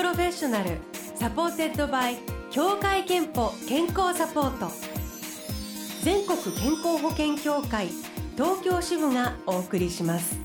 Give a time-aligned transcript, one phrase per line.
[0.00, 0.78] Professional
[1.14, 2.16] supported by
[2.50, 4.72] 協会けんぽ健康サポート。
[6.02, 7.88] 全国健康保険協会
[8.34, 10.38] 東京支部がお送りします。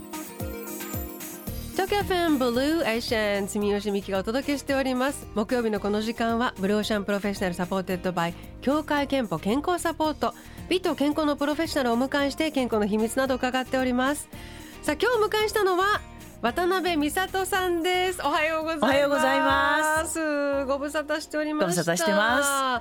[1.71, 5.25] 東京 FM Blue Ocean 住吉美希がお届けしております。
[5.35, 10.33] 木曜日のこの時間は Blue Ocean Professional supported by 協会けんぽ健康サポート。
[10.67, 14.27] 美と健康のプロフェッショナルをお迎えして健康の秘密など伺っております。
[14.81, 16.01] さあ今日お迎えしたのは
[16.45, 18.21] 渡辺美里さんです。
[18.23, 18.83] おはようございます。
[18.83, 20.65] おはようございます。
[20.65, 22.79] ご無沙汰しておりまご無沙汰してま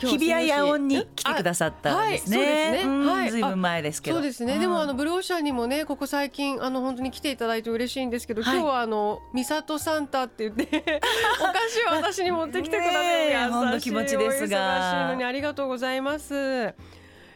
[0.00, 0.06] す。
[0.06, 2.38] 日比谷野音に来てくださったんですね。
[2.38, 3.06] はい、そうですね。
[3.06, 4.16] はい、ずいぶん前ですけど。
[4.16, 4.58] そうですね。
[4.58, 10.64] でもあのブルーオーシャンにもね、ここ最近あの本当に来ていただいて嬉しいんですけど、はい、今日はあのミサトサンタって言って
[11.40, 16.74] お菓子を私に持ってきてくださって優しい気持ちですが、ありがとうございます。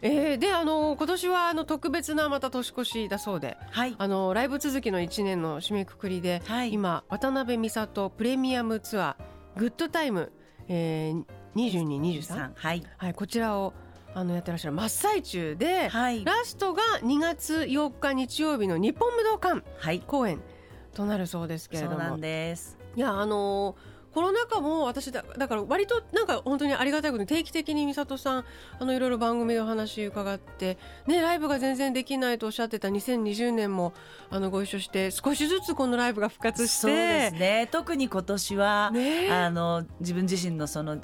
[0.02, 10.32] えー、であの今年はあの特別なまた年越しだそうで、はい、あのライブ続きの1年の締めくくりで、はい、今渡辺美里プレミアムツアーグッドタイム、
[10.68, 11.24] えー、
[11.54, 13.72] 2223、はい、はい、こちらを
[14.14, 20.40] あのやってらっしゃる真っ最中で、はい、ラストが2月4日日曜日の日本武道館公演
[20.94, 22.78] となるそうですけれども、そうなんです。
[22.96, 28.44] いやあのーコロナ禍も私だだから割となんか本当にありがたいことに定期的に美里さん
[28.78, 33.92] あのいろいろ番組でお話伺ってねライブが全然できないとおっしゃってた2020年も
[34.30, 36.80] あのご一緒して少しずつこのライブが復活して。
[36.80, 37.68] そうですね。
[37.70, 40.98] 特に今年は、ね、あの自分自身のその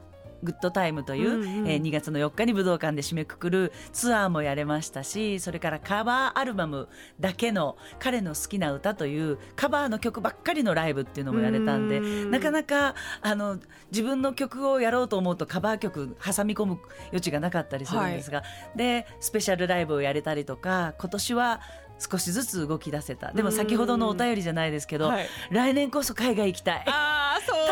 [0.45, 13.59] グッドタイムという、うんうん、えー、2月の4日に武道館で締めくくるツアーもやれましたしそれからカバーアルバムだけの彼の好きな歌というカバーの曲ばっかりのライブっていうのもやれたんでなかなかあの
[13.91, 21.61] 自分の曲をやろうと思うとカバー曲挟み込む余地がなかったりするんですが、はい、でスペシャルライブをやれたりとか今年は
[21.99, 23.33] 少しずつ動き出せた。
[23.33, 26.85] でも先ほどのお便りじゃないですけど、はい、来年こそ海外行きたい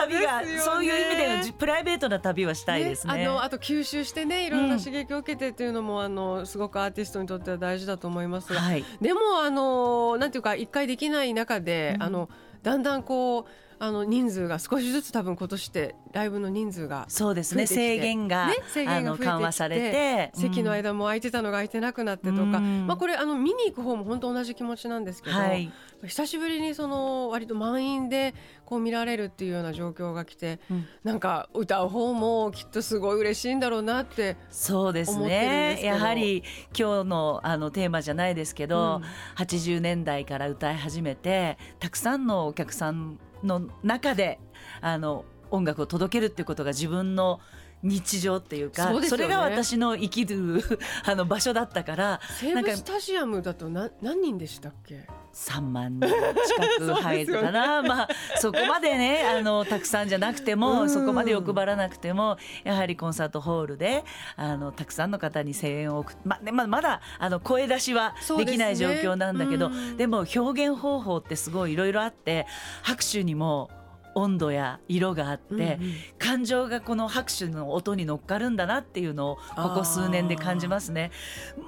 [0.06, 12.28] 旅がそういう意味でのプライベートな旅はしたいですね、ね、あのあと吸収してねいろんな刺激を受けてっていうのも、うん、あのすごくアーティストにとっては大事だと思いますが、はい、でもあのなんていうか一回できない中で、うん、あの
[12.62, 13.44] だんだんこう
[13.82, 17.66] あの人数が少しずつ多分今年ってライブの人数がそうですね。
[17.66, 25.72] 制限が,、ね、制限が緩和されて、席の間も空いてたのが空いてなくなってとか、まあ、これあの見に行く方も本当同じ気持ちなんですけど、はい、
[26.04, 35.80] 久しぶりにその割と満員でこう見られるっていうような状況が来て、うん、なんか歌う方もきっとすごい嬉しいんだろうなってそうですね。
[35.82, 44.38] やはり今日のあのテーマじゃないですけど、うん、80年代から歌い始めてたくさんのお客さんの中で
[44.80, 47.40] あの音楽を届けるっていうことが自分の
[47.82, 50.62] 日常っていうか、ね、それが私の生きる
[51.04, 64.04] あの場所だったから西武スタジアムだとな何人でしたっけ？3万人 近く入るかな、ね、まあそこまでねあのたくさんじゃなくてもそこまで欲張らなくてもやはりコンサートホールで
[64.36, 72.46] あのたくさんの方に声援を送って、まままだあの声出しはできない状況なんだけどで,、でも表現方法ってすごいいろいろあって
[72.82, 73.70] 拍手にも
[74.14, 75.78] 温度や色があって、うんうん、
[76.18, 81.10] 感情がこの拍手の音に乗っかるんだなっていうのをここ数年で感じますね。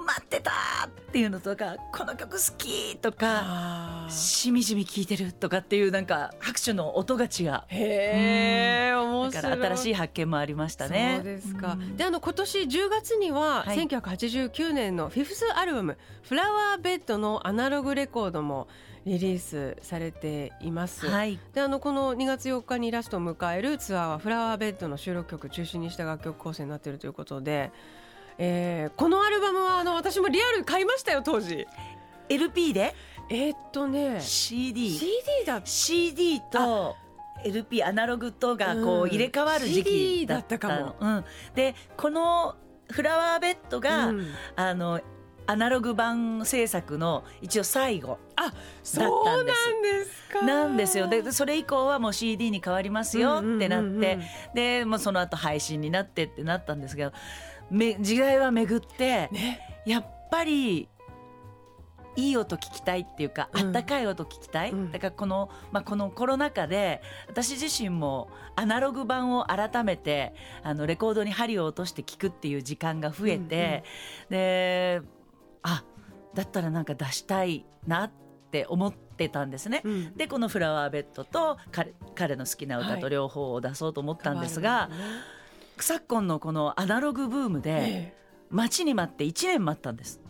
[0.06, 0.50] 待ってた
[0.86, 7.62] っていうのとかこの曲好きとかしみじみ聴いてるとかっていうなんか拍手の音が違う。
[7.68, 8.83] へえ、うん。
[9.30, 11.16] だから新しい発見もありましたね。
[11.16, 11.72] そうですか。
[11.72, 18.68] うん、であの今年10月には、はい、1989年のフィフスアルバム「フラワーベッド」のアナログレコードも
[19.06, 21.06] リリースされています。
[21.06, 27.70] はい、であのこの2月4日にラストを迎えるツアーはフラワーベッドの収録曲中心にした楽曲構成になっているということで、
[28.38, 31.66] えー、このアルバムはあの私もリアル買いましたよ当時。
[32.28, 32.94] LP で？
[33.30, 35.12] えー、っとね CD CD
[35.46, 36.96] だ CD と
[37.44, 40.58] LP アナログとがこう入れ替わる時期だった。
[40.58, 40.96] かも。
[41.00, 41.24] うん、
[41.54, 42.56] でこの
[42.90, 44.26] フラワーベッドが、うん、
[44.56, 45.00] あの
[45.46, 48.96] アナログ版制作の一応最後だったんです。
[48.96, 50.42] そうなんですか。
[50.42, 51.08] なんですよ。
[51.08, 54.18] でそれ以降はもう CD に変わりますよってなって、
[54.54, 57.12] でもうその後配信になってってなったんですけど
[57.70, 60.88] め時代は巡って、ね、やっぱり
[62.16, 73.84] いい音聞きたいっていうか、あったかい音聞きたい、うん、だからこの,、まあ、このコロナ禍で私自身もアナログ版を改めてあのレコードに針を落として聞くっていう時間が増えて、
[74.30, 75.02] うんうん、で
[75.62, 75.84] あ
[76.34, 78.10] だったらなんか出したいなっ
[78.50, 79.82] て思ってたんですね。
[79.84, 84.96] うん、でこの「フラワーベッドと」彼彼の好きな歌と両方を出そうと思ったんですが、はいね、
[85.78, 88.16] 昨今のこのアナログブームで
[88.50, 90.23] 待ちに待って1年待ったんです。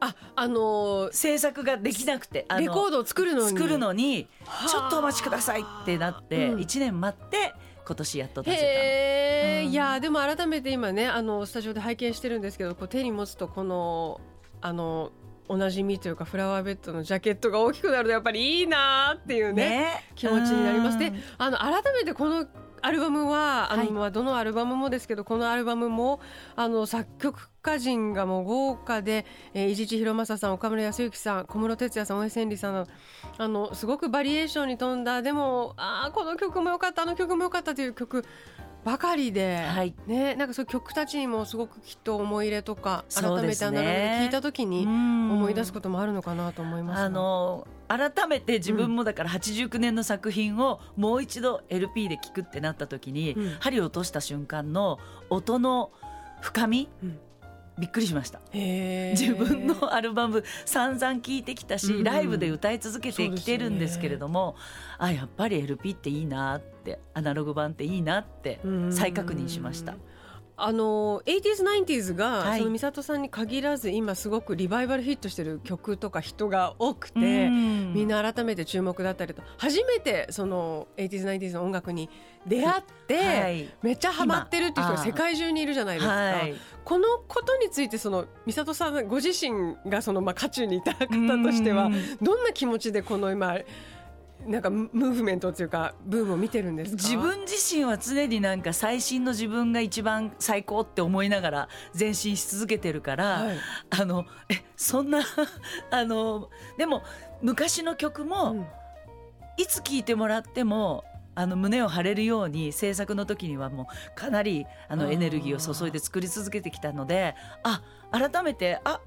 [0.00, 3.48] ああのー、制作ができなくてレコードを作るのに。
[3.48, 4.28] 作るのに
[4.68, 7.52] ちょっとお待ちくださいってなって1年待って
[7.84, 14.20] 今年やっと出せたへ、うん、いやでも改めて今ねあのスタジオで拝見してるんですけどこう手に持つとこの
[14.60, 15.10] あの
[15.48, 20.98] おなじみというかフラワーベッドのジャケットが大きくなるとやっぱりいいなっていうね、ね、気持ちになります。
[20.98, 22.46] であの改めてこの
[22.82, 26.20] アルバムはあの、まあどのアルバムもですけどこのアルバムも
[26.56, 32.86] あの作曲家陣がもう豪華で、えー、伊地知弘正さん岡村康之さん小室哲哉さん大江千里さんの
[33.36, 35.22] あのすごくバリエーションに富んだ。
[35.22, 38.24] でもあこの曲も良かったあの曲も良かったという曲
[38.84, 54.98] ばかりで、はい、ね、なんかそう曲たちにもすごくきっと思い入れとか改めてアナログで聞いた時に思い出すこともあるのかなと思います、あの改めて自分もだから89年の作品をもう一度 LP で聴くってなった時に、うん、針を落とした瞬間の
[55.30, 55.90] 音の
[56.40, 57.18] 深み、うん
[57.78, 58.40] びっくりしました。
[58.52, 64.64] 自分のアルバム散々聴いてきたし、うん、ライブで歌い続けてきてるんですけれども、ね、
[64.98, 68.60] あやっぱり LP っていいなってアナログ版っていいなって
[68.90, 69.94] 再確認しました。
[70.60, 82.10] あの 80s、90s が、はい、その美里さんに限らず今すごくリバイバルヒットしてる曲とか人が多くてみんな改めて注目だったりと初めてその 80s、90s の音楽に
[82.44, 86.12] 出会って、はい、めっちゃハマってるっていう人が世界中にいるじゃないですか。
[86.12, 91.88] はい、このことについてその美里さんご自身がそのまあ渦中にいた方としては
[92.20, 93.58] どんな気持ちでこの今
[94.48, 101.68] なんかムーブメントというかブームを見てるんです自分自身は常になんか最新の自分が一番最高って思いながら
[101.98, 103.56] 前進し続けてるから、はい、
[103.90, 105.20] あのえそんな
[105.90, 106.48] あの
[106.78, 107.02] でも
[107.42, 108.66] 昔の曲も、うん、
[109.58, 111.04] いつ聴いてもらっても
[111.34, 119.00] あの胸を張れるように制作の時にはもうかなりあのエネルギーを注いで作り続けてきたのであ改めてあ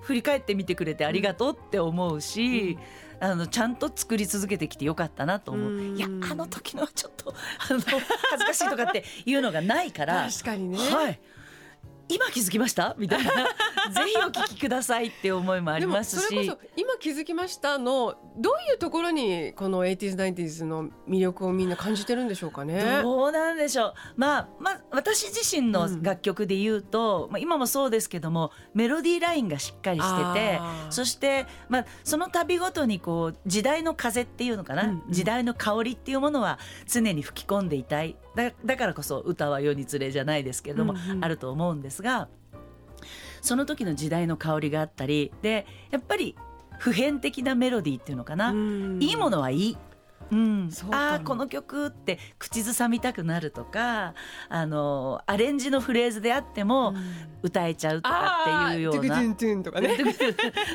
[0.00, 5.96] 振り返ってみてくれてありがとうって思うし、うんあのちゃんと作り続けてきてよかったなと思う。
[5.96, 7.34] いやあの時のはちょっと
[7.70, 7.90] あの恥
[8.38, 10.28] ずかしいとかっていうのがないから。
[10.30, 11.20] 確かにね、はい、
[12.08, 12.94] 今気づきました？
[12.98, 13.32] みたいな。
[13.92, 16.52] ぜひお聞きくださいって思いもありますし。
[16.76, 23.00] 今気づきましたのどういうところにこの 80s、90s の魅力をみんな感じてるんでしょうかね？
[23.02, 23.94] どうなんでしょう。
[24.16, 30.60] まあ、まあ、私自身の楽曲で言うと、うん、まあ、今もそうですけどもメロディーラインがしっかりしてて
[30.90, 38.16] そして、まあ、その度ごとにこう時代の風っていうのかな、うんうん、時代の香りっていうものは常に吹き込んでいたい。
[38.34, 42.28] だだからこそ歌は世につれじゃないですけれども、うんうん、あると思うんですが
[43.40, 46.34] その時の時代の香りがあったりでやっぱり
[46.78, 48.52] 普遍的なメロディーっていうのかな、
[49.00, 49.78] いいものはいい
[50.34, 54.14] うん、ああこの曲って口ずさみたくなるとか
[54.48, 56.94] あのアレンジのフレーズであっても
[57.42, 59.20] 歌えちゃうとかっていうような、
[59.80, 59.96] ね。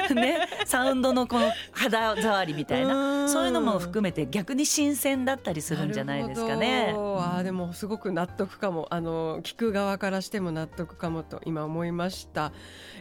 [0.13, 3.27] ね、サウンドのこの肌触りみたいな。
[3.27, 6.93] そういうのも含めて逆に新鮮だったりするんじゃないですかね。
[7.39, 8.87] あでもすごく納得かも。
[8.91, 12.51] あの聞く側からしても納得かもと今思いました、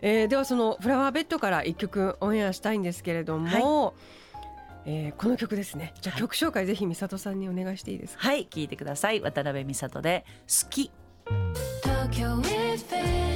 [0.03, 3.85] えー、ではその「フラワーベッド」から一曲オンエアしたいんですけれども。
[3.85, 3.95] はい
[4.91, 5.93] えー、この曲ですね。
[6.01, 8.27] じゃあ曲紹介ぜひ美里さんにお願いしていいですか？
[8.27, 9.21] はい聞いてください。
[9.21, 10.91] 渡辺美里で好き。
[11.83, 13.29] 東京 FM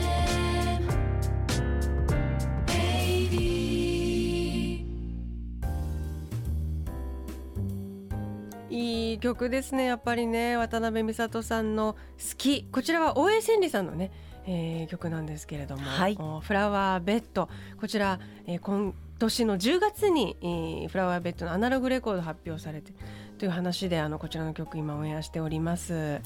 [8.71, 10.57] いい曲ですねやっぱりね。
[10.57, 14.11] 渡辺美里さんの「好き」こちらは大江千里さんのね、
[14.47, 22.93] えー、曲なんですけれども「はい、フラワーベッド」こちら、えー、今年の10月に、えー、フラワーベッドのアナログレコード発表されて
[23.39, 25.95] という話であのこちらの曲今オンエアしております。
[25.95, 26.21] はい、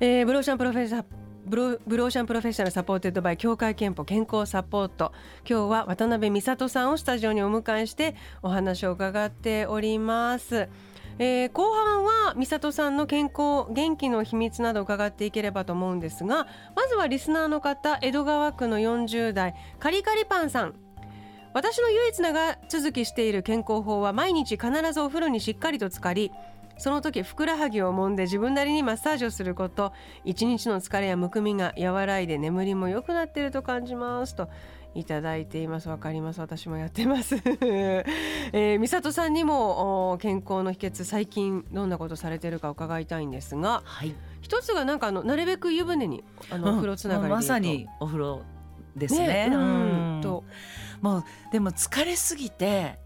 [0.00, 1.04] えー、 Blue Ocean プロフェッサー
[1.46, 5.12] ブロ Blue Ocean Professional supported by 協会けんぽ健康サポート
[5.48, 10.68] 今日は渡辺美里さんをスタジオにお迎えしてお話を伺っております。
[11.18, 20.74] えー、後半は美里さんの健康元気の秘密など伺っていければと思うんですがまずはリスナーの方江戸川区の40代カリカリパンさん
[21.56, 26.30] 私の唯一長続きしている健康法は毎日必ずお風呂にしっかりと浸かり
[26.76, 29.94] その時ふくらはぎを揉んで自分なりにマッサージをすること
[30.26, 34.50] 一日の疲れやむくみが和らいで眠りも良くなっていると感じますと
[34.94, 35.88] いただいています。
[35.88, 36.40] わかります。
[36.40, 37.36] 私もやってます。
[37.64, 48.42] えー、美里さんにも健康の秘訣最近どんなことされてるか伺いたいんですが、はい、一つがなんかあのなるべく湯船にあの、お風呂つながりでまさにお風呂
[48.94, 49.48] ですね。
[49.48, 50.44] ねうん、と
[51.00, 52.98] もうでも疲れすぎて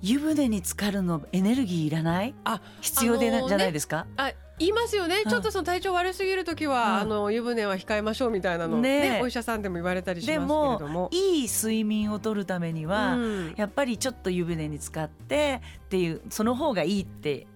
[0.00, 2.34] 湯船に浸かるのエネルギーいらない？
[2.44, 4.06] あ必要でな、ね、じゃないですか？
[4.16, 11.08] あ言いますよね、ちょっとその体調悪すぎる時は、あの湯船は控えましょうみたいなのね、ね、お医者さんでも言われたりしますけれども。
[11.10, 17.48] いい睡眠をとるためには、うん、やっぱりちょっと湯船に浸かってっていうその方がいいって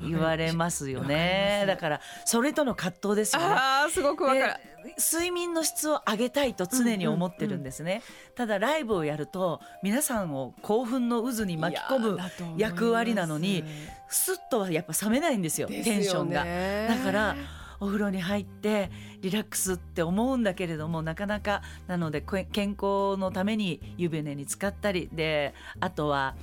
[0.00, 1.64] 言われますよね。
[1.66, 3.48] だからそれとの葛藤ですよね。
[3.48, 4.54] あすごくわかる
[4.98, 12.18] 睡眠の質を上げたいと常に思ってるんですね、うんうんうん、ただライブをやると皆さんを興奮の渦に巻き込む
[12.56, 13.64] 役割なのに
[14.08, 16.44] スッとはやっぱ冷めないんですよテンションが。
[16.88, 17.36] だから
[17.80, 26.36] お風呂に入ってリラックスって思うんだけれどもなかなかなので健康のために湯船に浸かったりであとは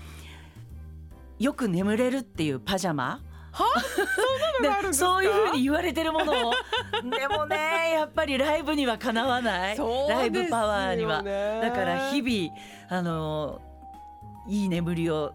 [1.40, 3.66] よく眠れるっていうパジャマは？
[4.92, 6.54] そそういうふうに言われてるものを？
[7.18, 9.78] でもねやっぱりライブにはかなわない。
[9.78, 11.24] ライブパワーには。
[11.24, 12.56] だから日々
[12.90, 13.62] あの
[14.50, 15.34] いい眠りを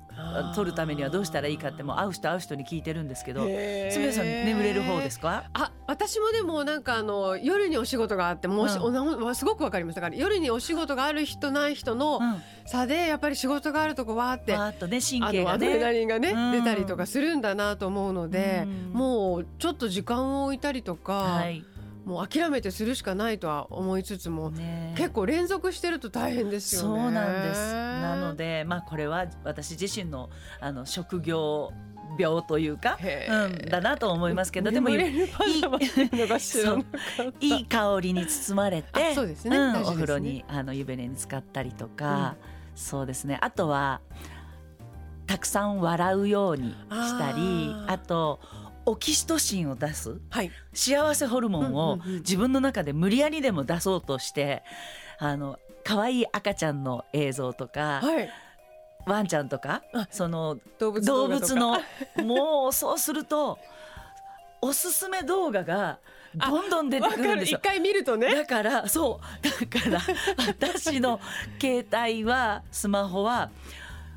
[0.55, 5.45] 取るためにはどうしたらいいかってもう会う人会う人に聞いてるんですけどすみさん眠れる方ですか？
[5.53, 12.21] あ私もでもなんかあの夜にお仕事があってもう、うん、すごくわかりましたから夜にお仕事がある人ない人の
[12.67, 15.67] 差でやっぱり仕事があるとこわーってわーっとね神経がね。
[15.67, 21.13] アドレナリンがね、うん、出たりとかするんだなと思うので、うん、もうちょっと時間を置いたりとか。
[21.13, 21.65] はい
[22.05, 27.03] もう諦めてするしかないとは思いつつも、ね、結構連続してると大変ですよね。
[27.03, 27.73] そうなんです。
[27.73, 30.29] なので、まあ、これは私自身の
[30.61, 31.73] あの職業
[32.19, 34.97] 病というか、うん、だなと思いますけどでもいい
[37.41, 42.37] いい香りに包まれてそうですね、うん、お風呂にあの湯船に浸かったりとか、
[42.73, 43.39] うん、そうですね。
[43.41, 44.01] あとは
[45.27, 48.41] たくさん笑うようにしたりあと
[48.87, 54.63] オキシトシンを出す、はい、幸せホルモンを自分の中で無理やりでも出そうとして、
[55.19, 58.29] あの可愛い赤ちゃんの映像とか、はい、
[59.07, 61.79] ワンちゃんとかその動物動物の
[62.25, 63.59] もうそうすると
[64.61, 65.99] おすすめ動画が
[66.35, 67.59] どんどん出てくるんですよ。
[67.59, 68.35] 一回見るとね。
[68.35, 69.45] だからそう。
[69.45, 70.01] だから
[70.49, 71.21] 私の
[71.61, 73.51] 携帯はスマホは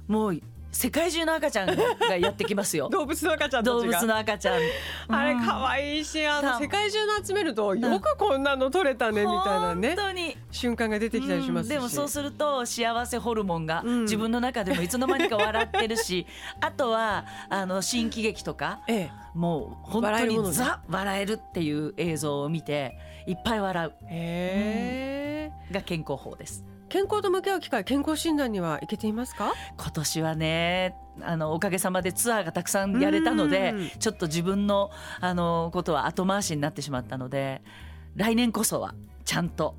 [0.07, 2.89] もう世界中の赤ちゃんがやってきますよ。
[2.91, 4.59] 動物の赤ちゃん動物の赤ちゃん、
[5.07, 10.37] あれ可愛いしあの世界中の集めるとよくこんなの取れたねみたいなね本当に。
[10.51, 16.25] 瞬間が出てきたりしますでもそうすると幸せホルモンが自分の中でもいつの間にか笑ってるし、
[16.61, 22.97] あとはあの新喜劇とか、ええ、もう本当にザ笑えるっていう映像を見て
[23.27, 26.63] いっぱい笑う、へうん、が健康法です。
[26.89, 29.53] 健康と向き合う機会健康診断には行けていますか？
[29.77, 37.61] 今年はねあのおかげさまでツアーがたくさんやれたのでちょっと自分のあのことは後回しになってしまったので
[38.15, 39.75] 来年こそはちゃんと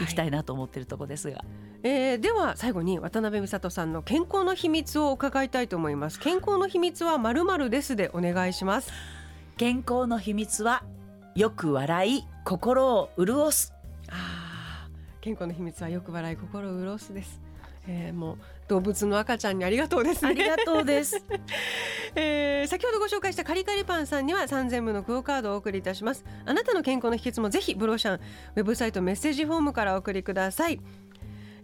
[0.00, 1.42] 行きたいなと思っているところですが、
[1.82, 6.20] えー、では最後に渡辺美里さんの健康の秘密を伺いたいと思います。
[6.20, 8.92] 健康の秘密はまるまるですでお願いします。
[9.56, 10.82] 健康の秘密は
[11.34, 13.72] よく笑い心を潤す
[15.26, 17.40] 健康の秘密はよく笑い心を潤すです。
[17.88, 20.30] えー、もう動物の赤ちゃんにありがとうですね。
[20.30, 21.20] ありがとうです。
[22.14, 26.24] えー、先ほどご紹介したカリカリパンさんには3000部のクオカードをお送りいたします。
[26.44, 28.20] あなたの健康の秘訣もぜひブロシャン
[28.54, 30.78] ウェブサイトメッセージフォームからお送りください。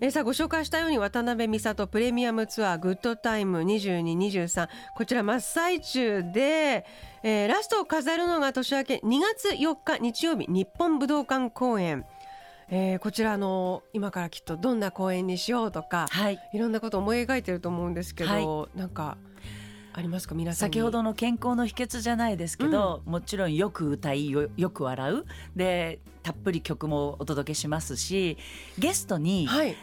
[0.01, 6.85] えー、さあご紹介したように渡辺美里プレミアムツアーグッドタイム2223こちら真っ最中で、
[7.23, 12.05] えー、ラストを飾るのが年明け2月4日日曜日日本武道館公演。
[12.69, 19.17] えー、こちらの今からきっとどんな公演にしようとか、はい、いろんなこと思い描いてると思うんですけど、はい、なんか
[19.95, 20.35] ありますか？
[20.35, 25.25] 皆さん先ほどの健康の秘訣じゃないですけど、うん、もちろんよく歌いよよく笑う。
[25.55, 28.39] でたっぷり曲もお届けしますし
[28.79, 29.77] ゲストに、はい、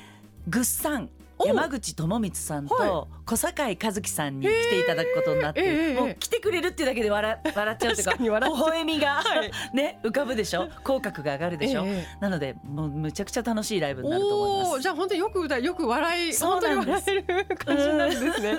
[0.48, 1.10] ぐっさん
[1.46, 9.24] 山口智光さんと小堺一樹さんに来ていただくことになって、もう来てくれるっていうだけで笑笑っちゃうというか微笑みが、
[9.74, 10.70] ね浮かぶでしょ？
[10.84, 11.86] 口角が上がるでしょ、
[12.20, 14.82] なのでもうむちゃくちゃ楽しいライブになると思います。
[14.82, 17.24] じゃあ本当によく歌いよく笑い本当に笑える
[17.58, 18.58] 感じなんですね、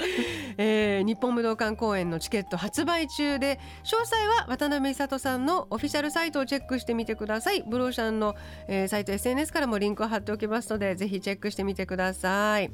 [0.57, 7.63] えー、日本武道館公演のチケット発売中で詳細は渡辺美里さんのオフィシャルサイトをチェックしてみてください。
[7.67, 8.35] ブローシャンの、
[8.69, 12.70] えー、サイト SNS からもリンクを貼っておきますのでぜひチェックしてみてください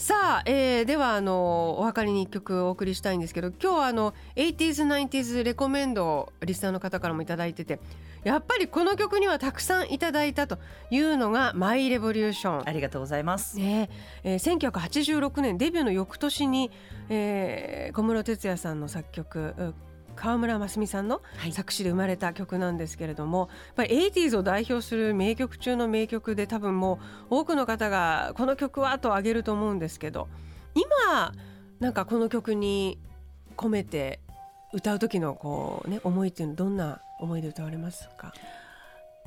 [0.00, 7.80] さあ、えー、ではあのお別れに一曲お送りしたいんですけど今日はあの 80s、90s レコメンドをリスナーの方からも頂いてて
[8.24, 10.58] やっぱりこの曲にはたくさんいただいたと
[10.90, 13.90] いうのが「マイ・レボリューション」ありがとうございます、ね
[14.24, 16.70] えー、1986年デビューの翌年に、
[17.10, 19.74] えー、小室哲哉さんの作曲
[20.16, 27.00] 川村真澄さんの作詞で生まれた曲なんですけれども、はい、やっぱり 80s を代表する名曲中の名曲で多分も
[27.30, 30.28] う多くの方がこの曲はと挙げると思うんですけど
[30.74, 31.32] 今
[31.80, 32.98] なんかこの曲に
[33.56, 34.20] 込めて
[34.72, 38.32] 歌う時のこうね思いっていうのどんな思いで歌われますか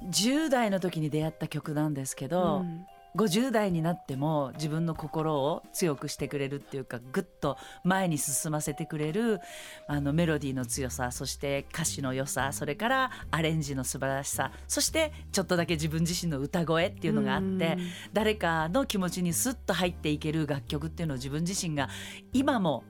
[0.09, 9.39] ？10代の時に出会った曲なんですけど、うん、50代になっても自分の心を強くしてくれるっていうかぐっと前に進ませてくれる
[9.87, 17.77] あのメロディーの強さそして歌詞の良さそれからアレンジの素晴らしさそしてちょっとだけ自分自身の歌声っていうのがあって
[18.13, 21.89] 誰かの気持ちにスッと入っていける楽曲っていうのを自分自身が
[22.33, 22.83] 今も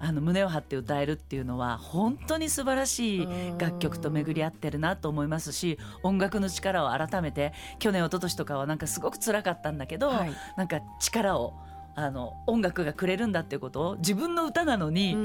[0.00, 3.28] あの胸を張って歌えるっていうのは本当に素晴らしい
[3.58, 11.54] 楽曲と巡り合ってるなと思いますし音楽の力を改めて去年一昨年とかはなんかすごく辛かったんだけど、はい、なんか力を
[11.96, 15.16] あの音楽がくれるんだっていうことを自分の歌なのに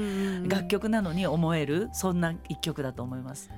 [0.48, 3.50] 楽曲なのに思えるそんな一曲だと思います。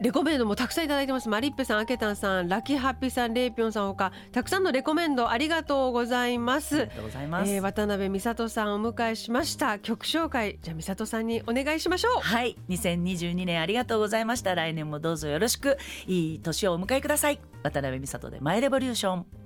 [0.00, 1.28] レコメンドもたくさんいただいてます。
[1.28, 6.74] マリッペさんアケタンさんラキハッピーさんレイピョンさんほかたくさんのレコメンドありがとうございます。
[6.76, 9.78] ありがとうございます、えー、渡辺美里さんをお迎えしました。
[9.78, 12.20] 曲紹介じゃあ美里さんにお願いしましょう。
[12.20, 12.56] はい。
[12.70, 14.54] 2022年ありがとうございました。
[14.54, 15.76] 来年もどうぞよろしく
[16.06, 17.38] いい年をお迎えください。
[17.62, 19.39] 渡辺美里でマイレボリューション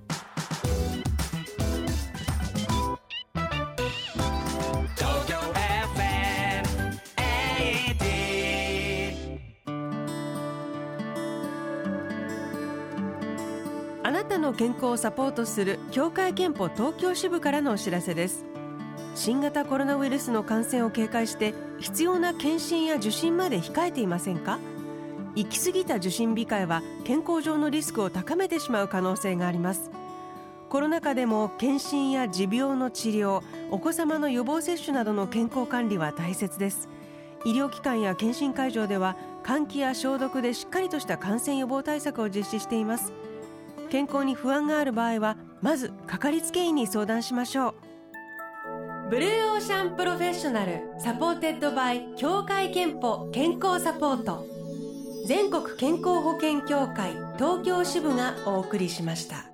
[14.56, 18.44] 健康をサポートする協会憲法東京支部からのお知らせです。
[19.16, 24.61] 新型コロナウイルスの感染を警戒して必要な検診や受診まで控えていませんか？
[25.34, 29.90] 行き過ぎた受診控えは健康上のリスクを高めてしまう可能性があります。
[30.68, 36.88] コロナ禍でも検診や持病の治療お子様の予防接種などの健康管理は大切です。
[37.44, 43.12] 医療機関や検診会場では換気や消毒でしっかりとした感染予防対策を実施しています。
[43.94, 47.74] 健康に不安がある場合はまずかかりつけ医に相談しましょう
[49.08, 54.46] Blue Ocean Professional supported by 協会けんぽ健康サポート
[55.28, 59.53] 全国健康保険協会東京支部がお送りしました。